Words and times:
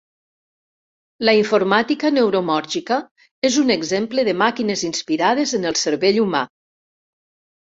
La 1.29 1.35
informàtica 1.39 2.11
neuromòrfica 2.15 2.97
és 3.51 3.59
un 3.65 3.75
exemple 3.75 4.25
de 4.31 4.35
màquines 4.43 4.87
inspirades 4.91 5.55
en 5.59 5.69
el 5.73 5.81
cervell 5.83 6.19
humà. 6.25 6.43